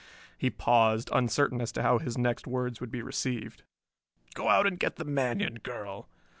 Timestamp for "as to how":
1.61-1.99